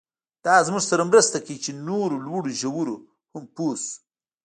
[0.45, 2.95] دا زموږ سره مرسته کوي چې نورو لوړو ژورو
[3.33, 3.93] هم پوه شو.